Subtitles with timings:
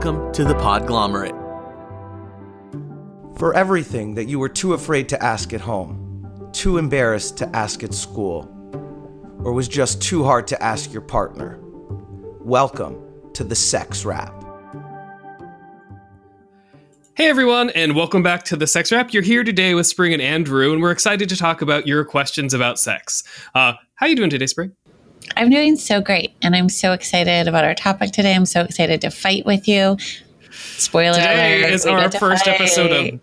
[0.00, 1.36] Welcome to the Podglomerate.
[3.36, 7.82] For everything that you were too afraid to ask at home, too embarrassed to ask
[7.82, 8.48] at school,
[9.42, 11.58] or was just too hard to ask your partner,
[12.40, 12.96] welcome
[13.32, 14.32] to the Sex Wrap.
[17.16, 19.12] Hey everyone, and welcome back to the Sex Wrap.
[19.12, 22.54] You're here today with Spring and Andrew, and we're excited to talk about your questions
[22.54, 23.24] about sex.
[23.52, 24.76] Uh, how are you doing today, Spring?
[25.36, 28.34] I'm doing so great, and I'm so excited about our topic today.
[28.34, 29.96] I'm so excited to fight with you.
[30.50, 32.60] Spoiler today alert, is our first fight.
[32.60, 33.20] episode of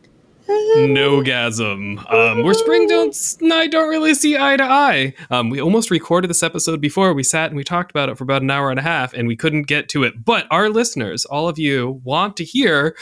[0.48, 5.14] Nogasm, um, where Spring don't and I don't really see eye to eye.
[5.32, 7.14] Um, we almost recorded this episode before.
[7.14, 9.28] We sat and we talked about it for about an hour and a half, and
[9.28, 10.24] we couldn't get to it.
[10.24, 12.96] But our listeners, all of you, want to hear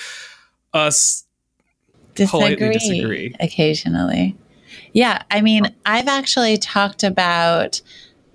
[0.74, 1.26] us
[2.16, 3.36] disagree, disagree.
[3.40, 4.36] occasionally.
[4.94, 7.82] Yeah, I mean, I've actually talked about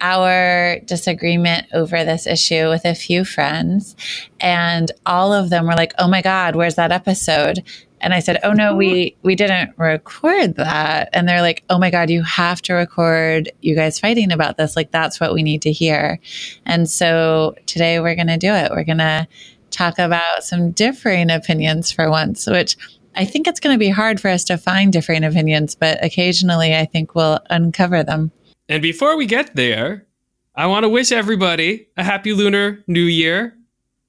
[0.01, 3.97] our disagreement over this issue with a few friends,
[4.41, 7.63] and all of them were like, "Oh my god, where's that episode?"
[8.01, 11.91] And I said, "Oh no, we we didn't record that." And they're like, "Oh my
[11.91, 14.77] god, you have to record you guys fighting about this.
[14.77, 16.19] Like that's what we need to hear."
[16.65, 18.71] And so today we're going to do it.
[18.71, 19.27] We're going to
[19.71, 22.77] talk about some differing opinions for once, which
[23.15, 26.77] I think it's going to be hard for us to find differing opinions, but occasionally
[26.77, 28.31] I think we'll uncover them.
[28.69, 30.07] And before we get there,
[30.55, 33.58] I want to wish everybody a happy Lunar New Year.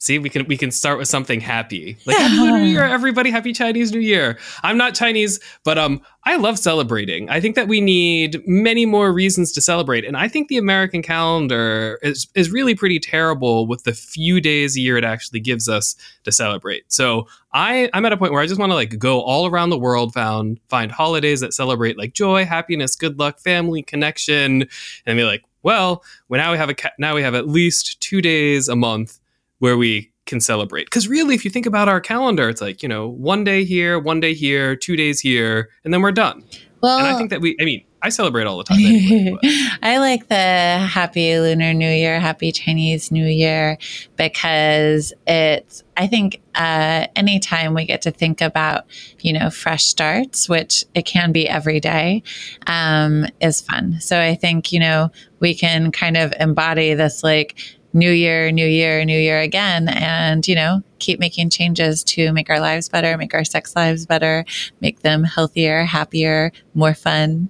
[0.02, 1.98] See, we can we can start with something happy.
[2.06, 3.32] Like happy Lunar New Year, everybody.
[3.32, 4.38] Happy Chinese New Year.
[4.64, 7.30] I'm not Chinese, but um, I love celebrating.
[7.30, 11.02] I think that we need many more reasons to celebrate, and I think the American
[11.02, 15.68] calendar is is really pretty terrible with the few days a year it actually gives
[15.68, 16.90] us to celebrate.
[16.90, 19.70] So I I'm at a point where I just want to like go all around
[19.70, 24.66] the world, found find holidays that celebrate like joy, happiness, good luck, family, connection,
[25.06, 28.00] and be like, well, well now we have a ca- now we have at least
[28.00, 29.19] two days a month
[29.60, 30.86] where we can celebrate.
[30.86, 34.00] Because really, if you think about our calendar, it's like you know one day here,
[34.00, 36.44] one day here, two days here, and then we're done.
[36.82, 38.78] Well, and I think that we, I mean, I celebrate all the time.
[38.80, 39.40] Anyway,
[39.84, 43.78] I like the happy Lunar New Year, happy Chinese New Year,
[44.16, 48.86] because it's, I think, uh, anytime we get to think about,
[49.20, 52.24] you know, fresh starts, which it can be every day,
[52.68, 54.00] um, is fun.
[54.00, 57.60] So I think, you know, we can kind of embody this like,
[57.92, 62.50] New year, new year, new year again, and you know, keep making changes to make
[62.50, 64.46] our lives better, make our sex lives better,
[64.80, 67.50] make them healthier, happier, more fun.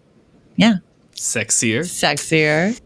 [0.55, 0.75] Yeah,
[1.13, 1.81] sexier.
[1.81, 2.79] sexier.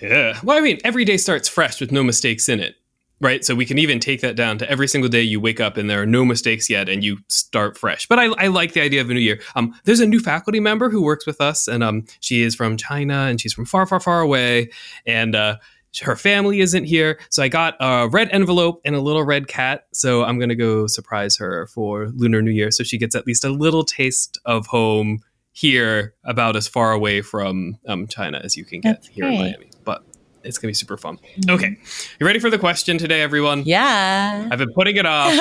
[0.00, 0.38] Yeah.
[0.42, 2.76] Well, I mean, every day starts fresh with no mistakes in it,
[3.20, 3.44] right?
[3.44, 5.90] So we can even take that down to every single day you wake up and
[5.90, 8.06] there are no mistakes yet, and you start fresh.
[8.06, 9.40] But I, I like the idea of a new year.
[9.56, 12.76] Um, there's a new faculty member who works with us, and um, she is from
[12.76, 14.70] China, and she's from far, far, far away,
[15.04, 15.56] and uh,
[16.02, 17.18] her family isn't here.
[17.30, 19.86] So I got a red envelope and a little red cat.
[19.92, 23.44] So I'm gonna go surprise her for Lunar New Year, so she gets at least
[23.44, 25.20] a little taste of home
[25.52, 29.34] here, about as far away from um, China as you can get That's here in.
[29.34, 29.70] Miami.
[29.84, 30.04] But
[30.44, 31.18] it's gonna be super fun.
[31.48, 31.76] Okay,
[32.20, 33.64] you ready for the question today, everyone?
[33.64, 34.48] Yeah.
[34.50, 35.32] I've been putting it off,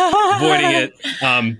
[0.41, 0.93] avoiding it.
[1.21, 1.57] Um,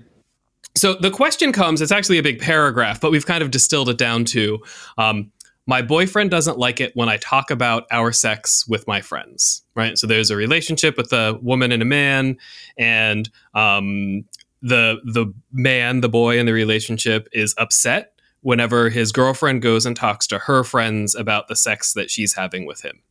[0.78, 3.98] so the question comes, it's actually a big paragraph, but we've kind of distilled it
[3.98, 4.60] down to
[4.96, 5.32] um,
[5.68, 9.98] my boyfriend doesn't like it when I talk about our sex with my friends, right?
[9.98, 12.38] So there's a relationship with a woman and a man,
[12.78, 14.24] and um,
[14.62, 19.94] the the man, the boy in the relationship, is upset whenever his girlfriend goes and
[19.94, 23.02] talks to her friends about the sex that she's having with him.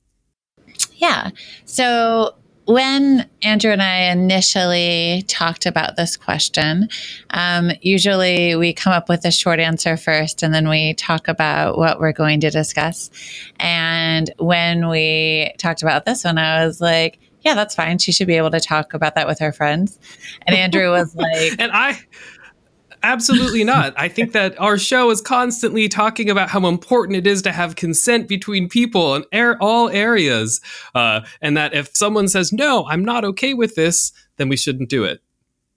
[0.96, 1.30] Yeah.
[1.66, 2.34] So
[2.68, 6.90] when Andrew and I initially talked about this question,
[7.30, 11.78] um, usually we come up with a short answer first and then we talk about
[11.78, 13.10] what we're going to discuss.
[13.58, 18.00] And when we talked about this one, I was like, yeah, that's fine.
[18.00, 19.98] She should be able to talk about that with her friends.
[20.46, 21.98] And Andrew was like, And I
[23.04, 23.94] absolutely not.
[23.98, 27.76] I think that our show is constantly talking about how important it is to have
[27.76, 30.62] consent between people in air, all areas,
[30.96, 34.90] uh, and that if someone says no, I'm not okay with this, then we shouldn't
[34.90, 35.22] do it.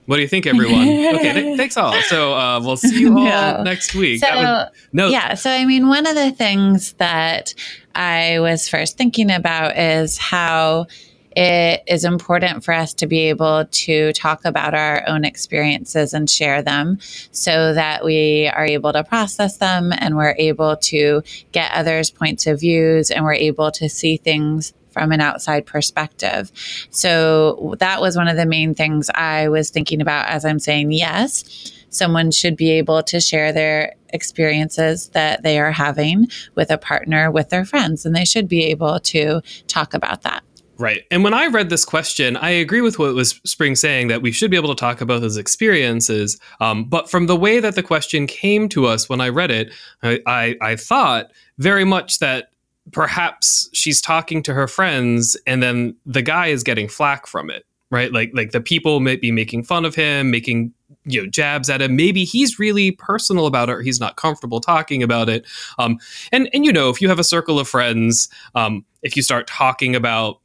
[0.06, 0.82] What do you think, everyone?
[0.88, 1.92] okay, th- thanks all.
[2.02, 3.62] So uh, we'll see you all No.
[3.62, 4.20] next week.
[4.24, 5.34] So, would- no, yeah.
[5.34, 7.54] So, I mean, one of the things that
[7.94, 10.86] I was first thinking about is how
[11.36, 16.28] it is important for us to be able to talk about our own experiences and
[16.28, 16.98] share them
[17.30, 21.22] so that we are able to process them and we're able to
[21.52, 26.50] get others' points of views and we're able to see things from an outside perspective.
[26.90, 30.92] So that was one of the main things I was thinking about as I'm saying
[30.92, 31.72] yes.
[31.90, 37.30] Someone should be able to share their experiences that they are having with a partner,
[37.30, 40.42] with their friends, and they should be able to talk about that.
[40.80, 41.04] Right.
[41.10, 44.32] And when I read this question, I agree with what was Spring saying that we
[44.32, 46.40] should be able to talk about those experiences.
[46.58, 49.74] Um, but from the way that the question came to us when I read it,
[50.02, 52.52] I, I, I thought very much that
[52.92, 57.66] perhaps she's talking to her friends and then the guy is getting flack from it
[57.90, 60.72] right like like the people might be making fun of him making
[61.04, 64.60] you know jabs at him maybe he's really personal about it or he's not comfortable
[64.60, 65.46] talking about it
[65.78, 65.98] um
[66.32, 69.46] and and you know if you have a circle of friends um if you start
[69.46, 70.40] talking about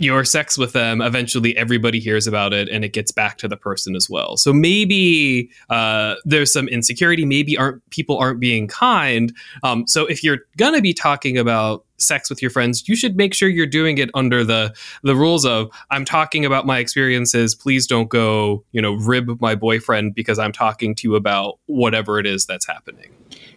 [0.00, 3.56] your sex with them, eventually everybody hears about it and it gets back to the
[3.56, 4.36] person as well.
[4.38, 7.26] So maybe uh, there's some insecurity.
[7.26, 9.34] Maybe aren't people aren't being kind.
[9.62, 13.34] Um, so if you're gonna be talking about sex with your friends, you should make
[13.34, 17.54] sure you're doing it under the the rules of I'm talking about my experiences.
[17.54, 22.18] Please don't go, you know, rib my boyfriend because I'm talking to you about whatever
[22.18, 23.10] it is that's happening.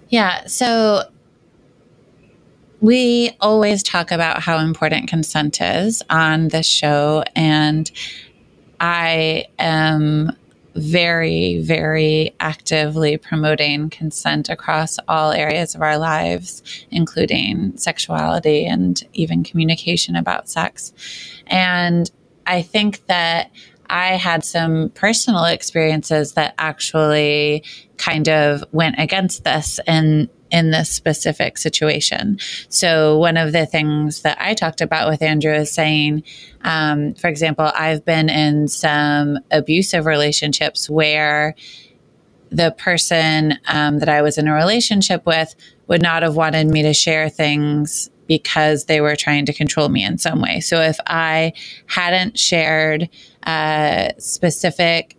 [0.10, 0.46] Yeah.
[0.46, 1.10] So
[2.84, 7.24] we always talk about how important consent is on this show.
[7.34, 7.90] And
[8.82, 10.34] I am
[10.76, 19.46] very, very actively promoting consent across all areas of our lives, including sexuality and even
[19.46, 20.92] communication about sex.
[21.48, 22.12] And
[22.46, 23.50] I think that
[23.90, 27.64] I had some personal experiences that actually
[27.96, 32.38] kind of went against this and in this specific situation.
[32.70, 36.24] So, one of the things that I talked about with Andrew is saying,
[36.62, 41.56] um, for example, I've been in some abusive relationships where
[42.52, 45.56] the person um, that I was in a relationship with
[45.88, 50.04] would not have wanted me to share things because they were trying to control me
[50.06, 50.60] in some way.
[50.60, 51.54] So if I
[51.88, 53.10] hadn't shared
[53.46, 55.18] uh, specific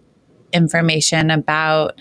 [0.53, 2.01] information about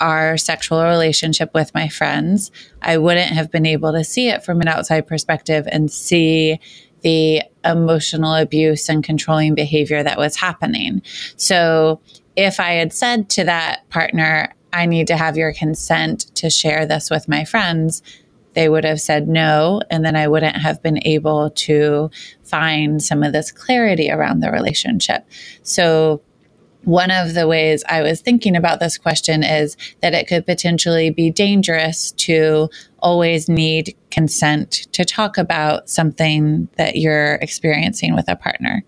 [0.00, 2.50] our sexual relationship with my friends,
[2.82, 6.58] I wouldn't have been able to see it from an outside perspective and see
[7.02, 11.02] the emotional abuse and controlling behavior that was happening.
[11.36, 12.00] So,
[12.36, 16.86] if I had said to that partner, I need to have your consent to share
[16.86, 18.02] this with my friends,
[18.54, 19.80] they would have said no.
[19.90, 22.10] And then I wouldn't have been able to
[22.42, 25.26] find some of this clarity around the relationship.
[25.62, 26.22] So,
[26.84, 31.10] one of the ways I was thinking about this question is that it could potentially
[31.10, 32.68] be dangerous to
[33.00, 38.84] always need consent to talk about something that you're experiencing with a partner.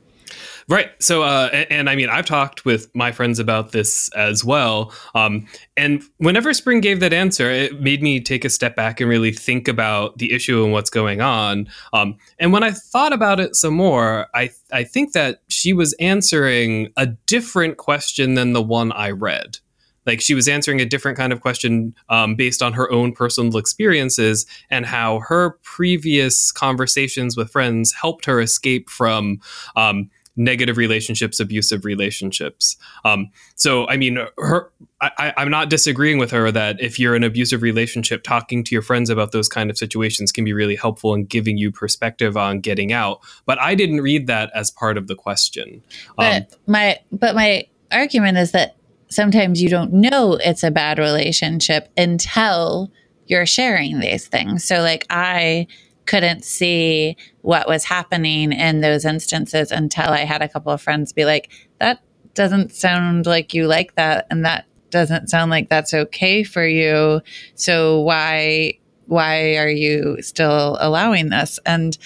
[0.73, 0.91] Right.
[1.03, 4.91] So, uh, and, and, I mean, I've talked with my friends about this as well.
[5.15, 5.47] Um,
[5.77, 9.33] and whenever Spring gave that answer, it made me take a step back and really
[9.33, 11.69] think about the issue and what's going on.
[11.93, 15.93] Um, and when I thought about it some more, I I think that she was
[16.01, 19.59] answering a different question than the one I read
[20.07, 23.57] like she was answering a different kind of question um, based on her own personal
[23.57, 29.39] experiences and how her previous conversations with friends helped her escape from
[29.77, 32.77] um, negative relationships, abusive relationships.
[33.05, 34.71] Um, so, I mean, her,
[35.01, 38.75] I, I'm not disagreeing with her that if you're in an abusive relationship, talking to
[38.75, 42.37] your friends about those kind of situations can be really helpful in giving you perspective
[42.37, 43.21] on getting out.
[43.47, 45.83] But I didn't read that as part of the question.
[46.17, 48.77] But um, my, but my argument is that
[49.09, 52.91] sometimes you don't know it's a bad relationship until
[53.27, 54.65] you're sharing these things.
[54.65, 55.67] So, like, I
[56.07, 61.13] couldn't see what was happening in those instances until I had a couple of friends
[61.13, 62.01] be like, that
[62.35, 64.27] doesn't sound like you like that.
[64.31, 67.21] And that doesn't sound like that's okay for you.
[67.55, 71.59] So why, why are you still allowing this?
[71.67, 71.97] And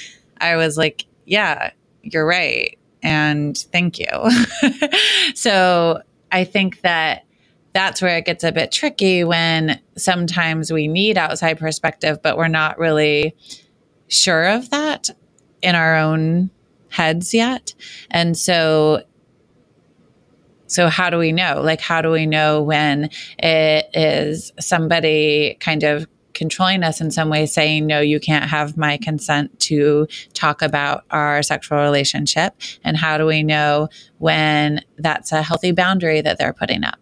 [0.40, 1.70] I was like, yeah,
[2.02, 2.78] you're right.
[3.02, 4.06] And thank you.
[5.34, 6.00] so
[6.32, 7.24] I think that
[7.72, 12.48] that's where it gets a bit tricky when sometimes we need outside perspective, but we're
[12.48, 13.36] not really
[14.08, 15.10] sure of that
[15.62, 16.50] in our own
[16.90, 17.74] heads yet.
[18.10, 19.02] And so
[20.68, 21.60] so how do we know?
[21.62, 27.30] Like how do we know when it is somebody kind of controlling us in some
[27.30, 32.94] way saying no you can't have my consent to talk about our sexual relationship and
[32.94, 36.98] how do we know when that's a healthy boundary that they're putting up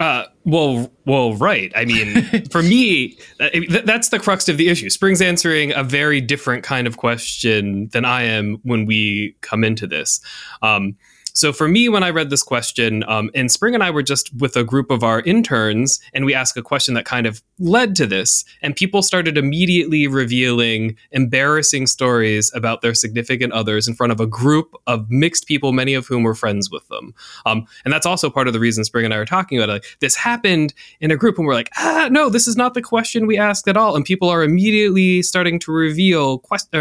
[0.00, 1.72] uh, well, well, right.
[1.74, 4.90] I mean, for me, uh, th- that's the crux of the issue.
[4.90, 9.86] Spring's answering a very different kind of question than I am when we come into
[9.86, 10.20] this.
[10.62, 10.96] Um,
[11.38, 14.34] so for me, when I read this question, um, and Spring and I were just
[14.38, 17.94] with a group of our interns, and we asked a question that kind of led
[17.94, 24.10] to this, and people started immediately revealing embarrassing stories about their significant others in front
[24.10, 27.14] of a group of mixed people, many of whom were friends with them.
[27.46, 29.72] Um, and that's also part of the reason Spring and I are talking about it.
[29.74, 32.82] Like, this happened in a group, and we're like, ah, no, this is not the
[32.82, 33.94] question we asked at all.
[33.94, 36.74] And people are immediately starting to reveal quest-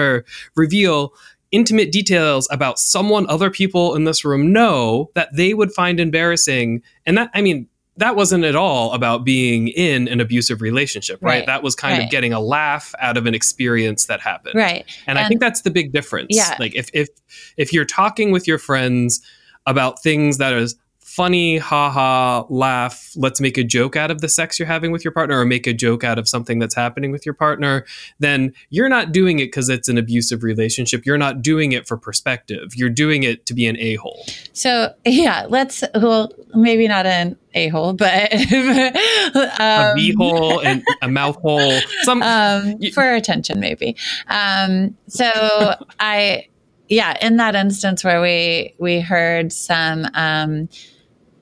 [0.56, 1.14] reveal
[1.52, 6.82] intimate details about someone other people in this room know that they would find embarrassing.
[7.06, 11.40] And that, I mean, that wasn't at all about being in an abusive relationship, right?
[11.40, 12.06] Right, That was kind right.
[12.06, 14.56] of getting a laugh out of an experience that happened.
[14.56, 14.86] Right.
[15.08, 16.28] And, I think that's the big difference.
[16.30, 16.56] Yeah.
[16.60, 17.10] Like if if
[17.58, 19.22] if you're talking with your friends
[19.66, 20.76] about things that is
[21.18, 25.12] funny, haha, laugh, let's make a joke out of the sex you're having with your
[25.12, 27.84] partner or make a joke out of something that's happening with your partner,
[28.20, 31.08] then you're not doing it because it's an abusive relationship.
[31.08, 32.76] You're not doing it for perspective.
[32.76, 34.28] You're doing it to be an a-hole.
[34.54, 41.08] So yeah, let's well maybe not an a hole, but A um, b-hole and a
[41.08, 41.80] mouth hole.
[42.04, 43.96] Some um, for attention maybe.
[44.28, 46.46] Um, so I
[46.90, 50.70] yeah, in that instance where we we heard some um,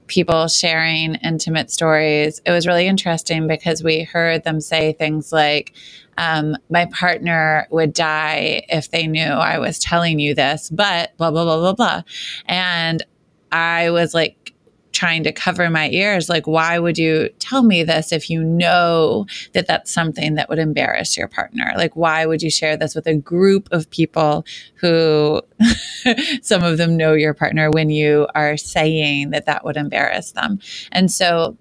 [0.07, 5.73] people sharing intimate stories, it was really interesting because we heard them say things like.
[6.17, 11.29] Um, my partner would die if they knew I was telling you this, but blah,
[11.29, 12.03] blah, blah, blah, blah.
[12.45, 13.05] And
[13.51, 14.54] I was like
[14.95, 16.29] trying to cover my ears.
[16.29, 20.57] Like, why would you tell me this if you know that that's something that would
[20.57, 21.73] embarrass your partner?
[21.75, 25.41] Like, why would you share this with a group of people who
[26.41, 30.59] some of them know your partner when you are saying that that would embarrass them?
[30.91, 31.57] And so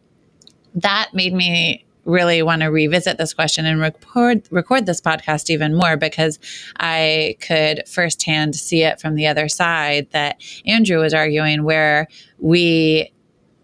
[0.77, 5.75] that made me really want to revisit this question and record record this podcast even
[5.75, 6.39] more because
[6.79, 13.14] I could firsthand see it from the other side that Andrew was arguing where we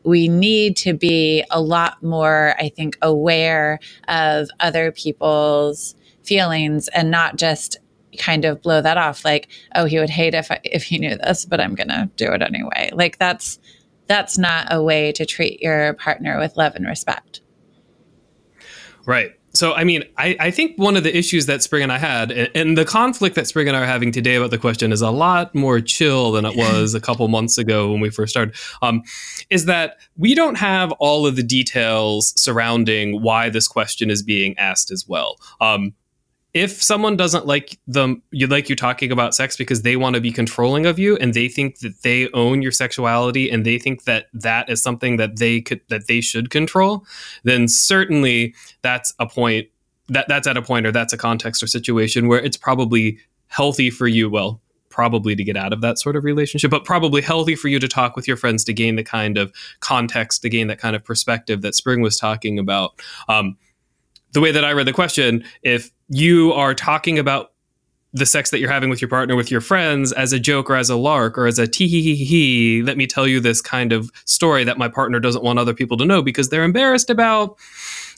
[0.04, 3.78] we need to be a lot more I think aware
[4.08, 7.78] of other people's feelings and not just
[8.18, 11.16] kind of blow that off like oh he would hate if I, if he knew
[11.16, 13.58] this but I'm going to do it anyway like that's
[14.06, 17.40] that's not a way to treat your partner with love and respect
[19.06, 19.39] Right.
[19.52, 22.30] So, I mean, I, I think one of the issues that Spring and I had,
[22.30, 25.02] and, and the conflict that Spring and I are having today about the question is
[25.02, 28.54] a lot more chill than it was a couple months ago when we first started,
[28.82, 29.02] um,
[29.50, 34.56] is that we don't have all of the details surrounding why this question is being
[34.58, 35.36] asked as well.
[35.60, 35.94] Um,
[36.52, 40.20] if someone doesn't like them, you like you talking about sex because they want to
[40.20, 44.04] be controlling of you and they think that they own your sexuality and they think
[44.04, 47.06] that that is something that they could that they should control,
[47.44, 49.68] then certainly that's a point
[50.08, 53.90] that that's at a point or that's a context or situation where it's probably healthy
[53.90, 57.54] for you well probably to get out of that sort of relationship but probably healthy
[57.54, 60.66] for you to talk with your friends to gain the kind of context to gain
[60.66, 63.00] that kind of perspective that spring was talking about.
[63.28, 63.56] Um,
[64.32, 67.52] the way that i read the question if you are talking about
[68.12, 70.74] the sex that you're having with your partner with your friends as a joke or
[70.74, 73.62] as a lark or as a tee hee hee hee let me tell you this
[73.62, 77.08] kind of story that my partner doesn't want other people to know because they're embarrassed
[77.08, 77.56] about.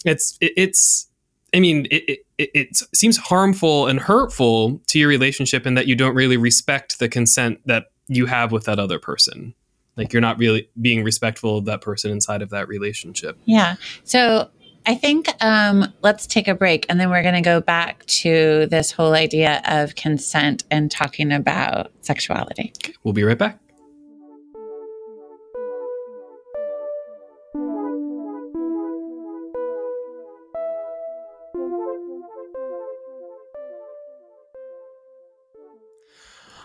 [0.04, 1.08] It's it, it's
[1.54, 5.94] i mean it it it seems harmful and hurtful to your relationship in that you
[5.94, 9.54] don't really respect the consent that you have with that other person.
[9.96, 13.38] Like you're not really being respectful of that person inside of that relationship.
[13.44, 13.76] Yeah.
[14.04, 14.50] So
[14.84, 18.66] I think um, let's take a break and then we're going to go back to
[18.66, 22.72] this whole idea of consent and talking about sexuality.
[23.04, 23.58] we'll be right back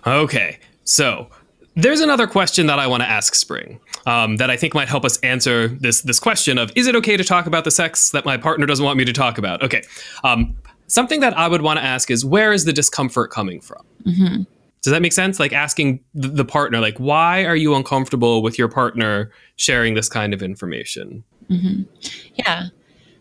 [0.06, 1.28] Okay, so
[1.78, 5.06] there's another question that I want to ask Spring um, that I think might help
[5.06, 8.26] us answer this this question of is it okay to talk about the sex that
[8.26, 9.64] my partner doesn't want me to talk about?
[9.64, 9.84] Okay,
[10.24, 10.58] um,
[10.88, 13.86] something that I would want to ask is where is the discomfort coming from?
[14.04, 14.42] hmm
[14.82, 15.40] Does that make sense?
[15.40, 20.34] Like asking the, partner, like why are you uncomfortable with your partner sharing this kind
[20.34, 21.24] of information?
[21.48, 21.84] hmm
[22.36, 22.68] Yeah.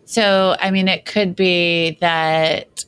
[0.05, 2.85] So, I mean, it could be that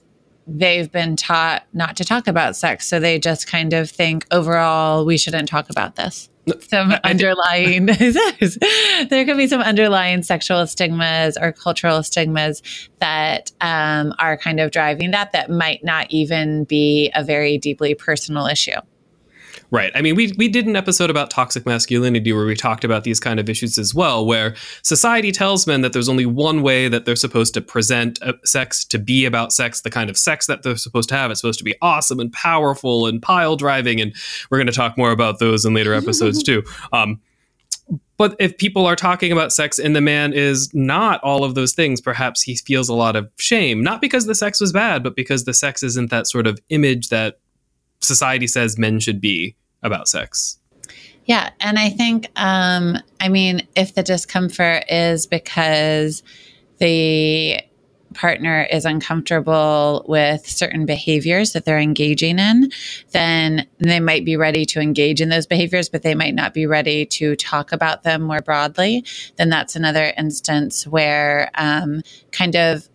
[0.57, 2.87] they've been taught not to talk about sex.
[2.87, 6.29] So they just kind of think overall, we shouldn't talk about this.
[6.61, 7.85] Some underlying,
[9.09, 12.63] there could be some underlying sexual stigmas or cultural stigmas
[12.99, 17.93] that um, are kind of driving that, that might not even be a very deeply
[17.93, 18.79] personal issue.
[19.71, 19.91] Right.
[19.93, 23.19] I mean, we we did an episode about toxic masculinity where we talked about these
[23.19, 27.05] kind of issues as well, where society tells men that there's only one way that
[27.05, 30.63] they're supposed to present uh, sex, to be about sex, the kind of sex that
[30.63, 31.29] they're supposed to have.
[31.29, 34.15] It's supposed to be awesome and powerful and pile driving, and
[34.49, 36.63] we're going to talk more about those in later episodes too.
[36.91, 37.21] Um,
[38.17, 41.73] but if people are talking about sex and the man is not all of those
[41.73, 45.15] things, perhaps he feels a lot of shame, not because the sex was bad, but
[45.15, 47.39] because the sex isn't that sort of image that
[47.99, 50.59] society says men should be about sex.
[51.25, 51.51] Yeah.
[51.59, 56.23] And I think, um, I mean, if the discomfort is because
[56.79, 57.61] the
[58.13, 62.71] partner is uncomfortable with certain behaviors that they're engaging in,
[63.11, 66.65] then they might be ready to engage in those behaviors, but they might not be
[66.65, 72.01] ready to talk about them more broadly, then that's another instance where um,
[72.31, 72.89] kind of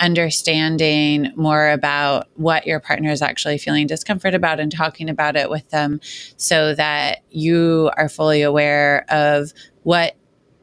[0.00, 5.50] understanding more about what your partner is actually feeling discomfort about and talking about it
[5.50, 6.00] with them
[6.36, 10.16] so that you are fully aware of what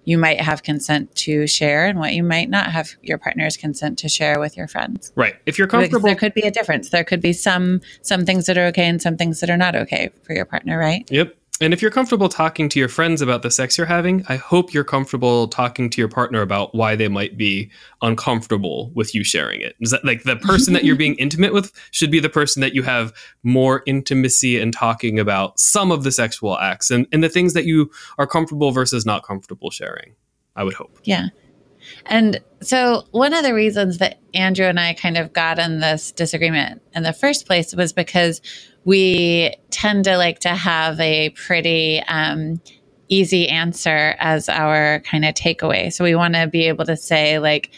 [0.04, 4.00] you might have consent to share and what you might not have your partner's consent
[4.00, 5.12] to share with your friends.
[5.16, 5.36] Right.
[5.46, 6.90] If you're comfortable, because there could be a difference.
[6.90, 9.76] There could be some some things that are okay and some things that are not
[9.76, 11.08] okay for your partner, right?
[11.12, 11.36] Yep.
[11.62, 14.74] And if you're comfortable talking to your friends about the sex you're having, I hope
[14.74, 17.70] you're comfortable talking to your partner about why they might be
[18.02, 19.76] uncomfortable with you sharing it.
[19.80, 22.74] Is that like the person that you're being intimate with should be the person that
[22.74, 23.14] you have
[23.44, 27.54] more intimacy and in talking about some of the sexual acts and, and the things
[27.54, 30.16] that you are comfortable versus not comfortable sharing.
[30.56, 31.00] I would hope.
[31.04, 31.28] Yeah.
[32.06, 36.12] And so, one of the reasons that Andrew and I kind of got in this
[36.12, 38.42] disagreement in the first place was because
[38.86, 42.62] we tend to like to have a pretty um,
[43.10, 45.92] easy answer as our kind of takeaway.
[45.92, 47.72] So, we want to be able to say, like,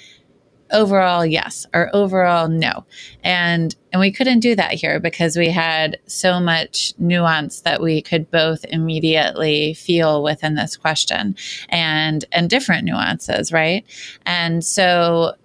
[0.73, 2.85] overall yes or overall no.
[3.23, 8.01] And and we couldn't do that here because we had so much nuance that we
[8.01, 11.35] could both immediately feel within this question
[11.69, 13.85] and and different nuances right?
[14.25, 15.35] And so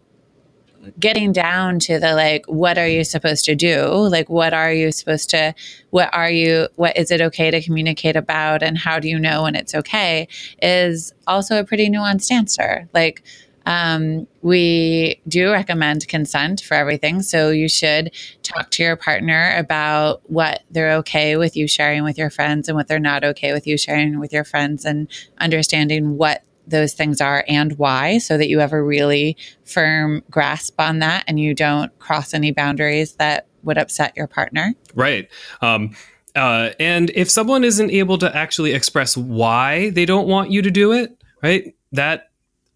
[0.98, 3.86] getting down to the like what are you supposed to do?
[3.86, 5.54] Like what are you supposed to
[5.90, 9.42] what are you what is it okay to communicate about and how do you know
[9.42, 10.28] when it's okay
[10.62, 12.88] is also a pretty nuanced answer.
[12.94, 13.22] Like
[13.68, 17.20] um, we do recommend consent for everything.
[17.20, 18.10] So you should
[18.42, 22.76] talk to your partner about what they're okay with you sharing with your friends and
[22.76, 25.06] what they're not okay with you sharing with your friends and
[25.36, 30.80] understanding what those things are and why so that you have a really firm grasp
[30.80, 34.74] on that and you don't cross any boundaries that would upset your partner.
[34.94, 35.28] Right.
[35.60, 35.94] Um,
[36.34, 40.70] uh, and if someone isn't able to actually express why they don't want you to
[40.70, 42.27] do it, right, that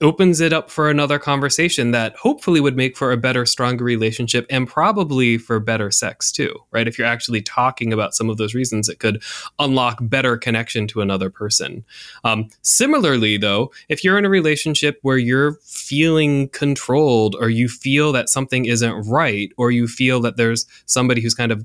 [0.03, 4.45] opens it up for another conversation that hopefully would make for a better, stronger relationship
[4.51, 6.89] and probably for better sex too, right?
[6.89, 9.23] If you're actually talking about some of those reasons, it could
[9.59, 11.85] unlock better connection to another person.
[12.25, 18.13] Um, similarly, though, if you're in a relationship where you're feeling controlled or you feel
[18.13, 21.65] that something isn't right or you feel that there's somebody who's kind of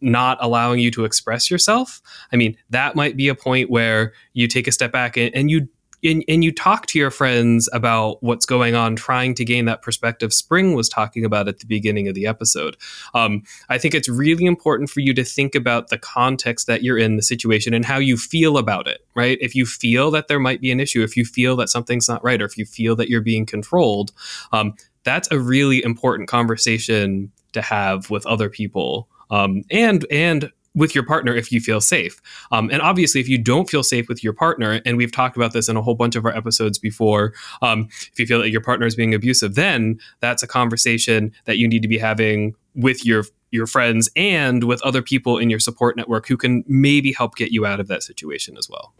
[0.00, 2.00] not allowing you to express yourself,
[2.32, 5.50] I mean, that might be a point where you take a step back and, and
[5.50, 5.68] you
[6.02, 9.82] and, and you talk to your friends about what's going on, trying to gain that
[9.82, 10.32] perspective.
[10.32, 12.76] Spring was talking about at the beginning of the episode.
[13.14, 16.98] Um, I think it's really important for you to think about the context that you're
[16.98, 19.38] in, the situation, and how you feel about it, right?
[19.40, 22.22] If you feel that there might be an issue, if you feel that something's not
[22.24, 24.12] right, or if you feel that you're being controlled,
[24.52, 29.08] um, that's a really important conversation to have with other people.
[29.30, 32.20] Um, and and with your partner if you feel safe.
[32.52, 35.52] Um, and obviously, if you don't feel safe with your partner, and we've talked about
[35.52, 38.60] this in a whole bunch of our episodes before, um, if you feel that your
[38.60, 43.04] partner is being abusive, then that's a conversation that you need to be having with
[43.04, 47.34] your your friends and with other people in your support network who can maybe help
[47.34, 48.92] get you out of that situation as well.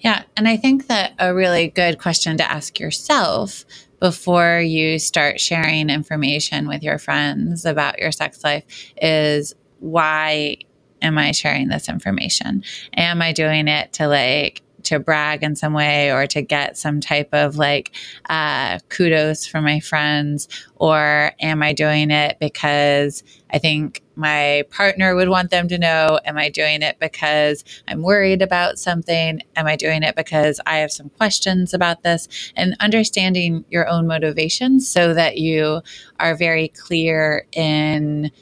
[0.00, 3.64] Yeah, and I think that a really good question to ask yourself
[4.00, 8.64] before you start sharing information with your friends about your sex life
[9.00, 10.56] is why
[11.02, 12.64] am I sharing this information?
[12.96, 17.00] Am I doing it to like, to brag in some way or to get some
[17.00, 17.92] type of like
[18.28, 20.48] uh, kudos from my friends?
[20.76, 26.18] Or am I doing it because I think my partner would want them to know?
[26.24, 29.40] Am I doing it because I'm worried about something?
[29.56, 32.28] Am I doing it because I have some questions about this?
[32.56, 35.82] And understanding your own motivations so that you
[36.18, 38.32] are very clear in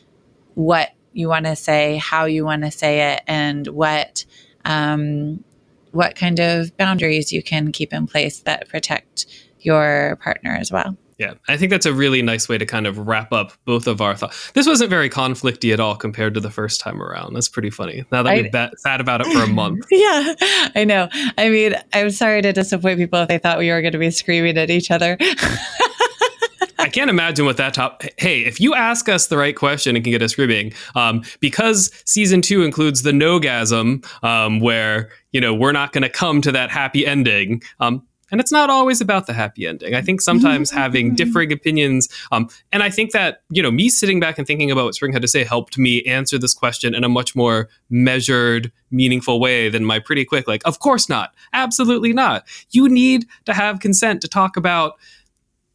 [0.55, 4.25] what you want to say, how you want to say it, and what
[4.65, 5.45] um,
[5.93, 9.27] what kind of boundaries you can keep in place that protect
[9.61, 10.97] your partner as well.
[11.21, 14.01] Yeah, I think that's a really nice way to kind of wrap up both of
[14.01, 14.53] our thoughts.
[14.53, 17.35] This wasn't very conflicty at all compared to the first time around.
[17.35, 18.07] That's pretty funny.
[18.11, 19.85] Now that I, we've bat- sat about it for a month.
[19.91, 20.35] yeah,
[20.75, 21.11] I know.
[21.37, 24.11] I mean, I'm sorry to disappoint people if they thought we were going to be
[24.11, 25.19] screaming at each other.
[26.91, 28.03] I can't imagine what that top.
[28.19, 30.73] Hey, if you ask us the right question, it can get us screaming.
[30.97, 36.09] Um, because season two includes the no-gasm, um, where you know we're not going to
[36.09, 37.63] come to that happy ending.
[37.79, 39.95] Um, and it's not always about the happy ending.
[39.95, 44.19] I think sometimes having differing opinions, um, and I think that you know me sitting
[44.19, 47.05] back and thinking about what Spring had to say helped me answer this question in
[47.05, 52.13] a much more measured, meaningful way than my pretty quick like, of course not, absolutely
[52.13, 52.49] not.
[52.71, 54.95] You need to have consent to talk about,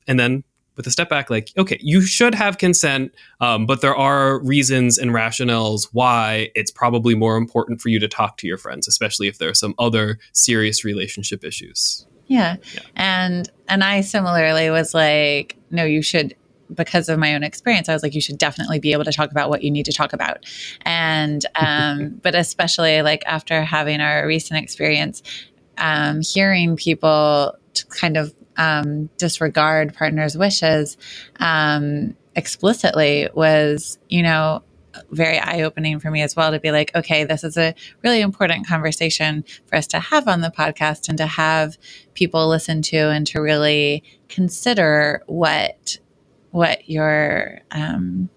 [0.09, 0.43] and then
[0.75, 4.97] with a step back, like, okay, you should have consent, um, but there are reasons
[4.97, 9.27] and rationales why it's probably more important for you to talk to your friends, especially
[9.27, 12.05] if there are some other serious relationship issues.
[12.27, 12.55] Yeah.
[12.73, 12.81] yeah.
[12.95, 16.35] And and I similarly was like, no, you should
[16.73, 19.31] because of my own experience, I was like, you should definitely be able to talk
[19.31, 20.45] about what you need to talk about.
[20.81, 25.21] And, um, but especially like after having our recent experience,
[25.77, 27.55] um, hearing people
[27.89, 30.97] kind of um, disregard partners' wishes
[31.39, 34.63] um, explicitly was, you know,
[35.11, 38.21] very eye opening for me as well to be like, okay, this is a really
[38.21, 41.77] important conversation for us to have on the podcast and to have
[42.13, 45.97] people listen to and to really consider what
[46.51, 48.29] what your um,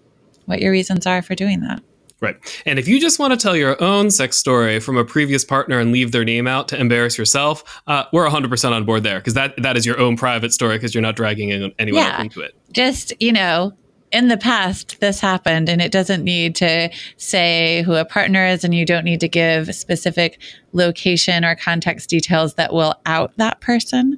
[0.45, 1.81] what your reasons are for doing that.
[2.21, 2.35] Right.
[2.65, 5.79] And if you just want to tell your own sex story from a previous partner
[5.79, 9.35] and leave their name out to embarrass yourself, uh, we're 100% on board there because
[9.35, 12.21] that, that is your own private story because you're not dragging anyone yeah.
[12.21, 12.55] into it.
[12.73, 13.73] Just, you know,
[14.11, 18.63] in the past, this happened, and it doesn't need to say who a partner is,
[18.63, 20.41] and you don't need to give specific
[20.73, 24.17] location or context details that will out that person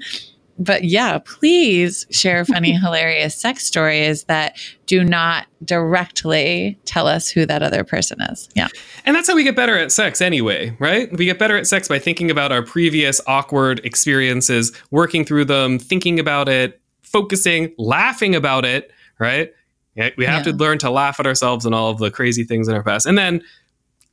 [0.61, 7.45] but yeah, please share funny, hilarious sex stories that do not directly tell us who
[7.47, 8.47] that other person is.
[8.55, 8.67] Yeah.
[9.05, 11.11] And that's how we get better at sex anyway, right?
[11.17, 15.79] We get better at sex by thinking about our previous awkward experiences, working through them,
[15.79, 19.51] thinking about it, focusing, laughing about it, right?
[19.95, 20.51] We have yeah.
[20.51, 23.05] to learn to laugh at ourselves and all of the crazy things in our past
[23.05, 23.43] and then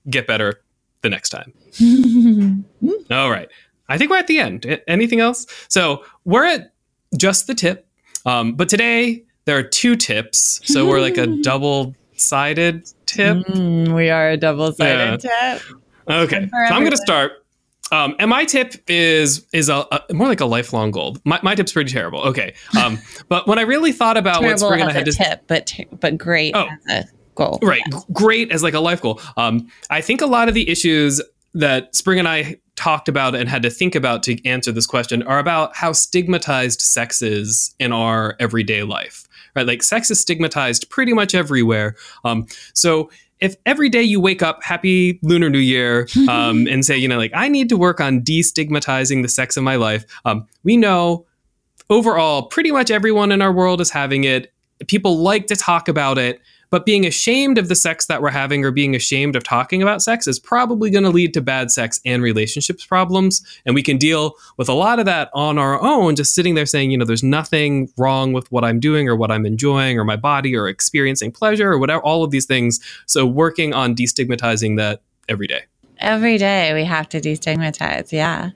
[0.09, 0.61] get better
[1.03, 1.53] the next time.
[3.11, 3.49] all right.
[3.89, 4.81] I think we're at the end.
[4.87, 5.47] Anything else?
[5.69, 6.73] So we're at
[7.17, 7.87] just the tip.
[8.27, 10.61] Um, but today there are two tips.
[10.65, 13.39] So we're like a double sided tip.
[13.47, 15.59] Mm, we are a double sided yeah.
[15.59, 15.63] tip.
[16.09, 16.49] Okay.
[16.51, 17.45] So I'm going to start.
[17.91, 21.17] Um, and my tip is is a, a, more like a lifelong goal.
[21.25, 22.21] My, my tip's pretty terrible.
[22.21, 22.99] Okay, um,
[23.29, 26.19] but when I really thought about what Spring and I had to tip, but but
[26.19, 27.59] great oh, as a goal.
[27.63, 28.01] Right, yeah.
[28.13, 29.21] great as like a life goal.
[29.39, 31.23] Um, I think a lot of the issues
[31.55, 35.23] that Spring and I talked about and had to think about to answer this question
[35.25, 39.27] are about how stigmatized sex is in our everyday life.
[39.57, 41.97] Right, like sex is stigmatized pretty much everywhere.
[42.25, 43.11] Um, so
[43.41, 47.19] if every day you wake up, happy Lunar New Year, um, and say, you know,
[47.19, 51.27] like I need to work on destigmatizing the sex in my life, um, we know
[51.91, 54.53] overall pretty much everyone in our world is having it.
[54.87, 56.41] People like to talk about it.
[56.71, 60.03] But being ashamed of the sex that we're having or being ashamed of talking about
[60.03, 63.43] sex is probably going to lead to bad sex and relationships problems.
[63.65, 66.67] And we can deal with a lot of that on our own, just sitting there
[66.67, 70.05] saying, you know, there's nothing wrong with what I'm doing or what I'm enjoying or
[70.05, 72.81] my body or experiencing pleasure or whatever, all of these things.
[73.07, 75.63] So working on destigmatizing that every day.
[76.01, 78.13] Every day we have to destigmatize.
[78.13, 78.51] Yeah.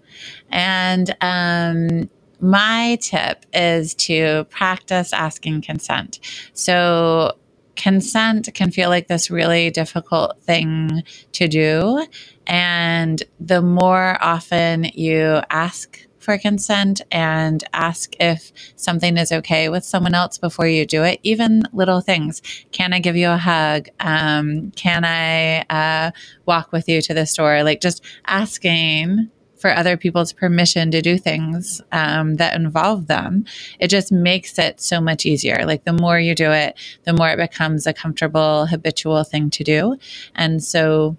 [0.50, 2.08] And, um,
[2.42, 6.18] my tip is to practice asking consent.
[6.54, 7.36] So,
[7.76, 12.06] consent can feel like this really difficult thing to do.
[12.46, 19.84] And the more often you ask for consent and ask if something is okay with
[19.84, 22.42] someone else before you do it, even little things.
[22.70, 23.88] Can I give you a hug?
[24.00, 26.12] Um, can I uh,
[26.46, 27.64] walk with you to the store?
[27.64, 29.30] Like just asking
[29.62, 33.44] for other people's permission to do things um, that involve them,
[33.78, 35.64] it just makes it so much easier.
[35.64, 39.62] Like the more you do it, the more it becomes a comfortable, habitual thing to
[39.62, 39.96] do.
[40.34, 41.16] And so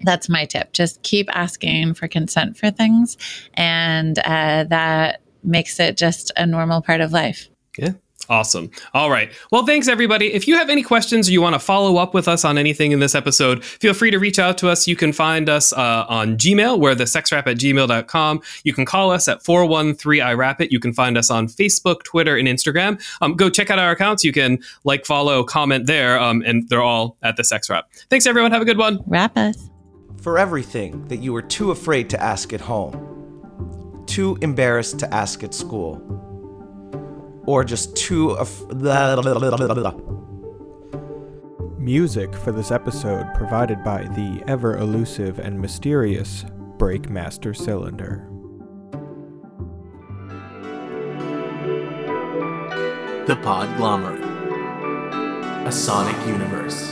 [0.00, 0.72] that's my tip.
[0.72, 3.16] Just keep asking for consent for things,
[3.54, 7.48] and uh, that makes it just a normal part of life.
[7.78, 7.92] Yeah.
[8.32, 8.70] Awesome.
[8.94, 9.30] All right.
[9.50, 10.32] Well, thanks everybody.
[10.32, 12.92] If you have any questions or you want to follow up with us on anything
[12.92, 14.88] in this episode, feel free to reach out to us.
[14.88, 16.80] You can find us uh, on Gmail.
[16.80, 18.40] We're the sexwrap at gmail.com.
[18.64, 20.72] You can call us at 413 I Wrap It.
[20.72, 22.98] You can find us on Facebook, Twitter, and Instagram.
[23.20, 24.24] Um, go check out our accounts.
[24.24, 27.92] You can like, follow, comment there, um, and they're all at the Sex Wrap.
[28.08, 28.50] Thanks everyone.
[28.50, 29.00] Have a good one.
[29.06, 29.68] Wrap us.
[30.22, 35.44] For everything that you were too afraid to ask at home, too embarrassed to ask
[35.44, 36.21] at school
[37.46, 38.30] or just too.
[38.30, 38.62] Af-
[41.78, 46.44] Music for this episode provided by the ever elusive and mysterious
[46.78, 48.28] Breakmaster Cylinder.
[53.26, 54.22] The Podglomerate,
[55.66, 56.91] a sonic universe.